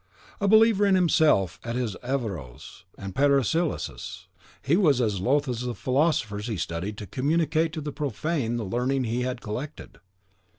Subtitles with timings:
[0.39, 4.25] A believer himself in his Averroes and Paracelsus,
[4.63, 8.65] he was as loth as the philosophers he studied to communicate to the profane the
[8.65, 9.99] learning he had collected.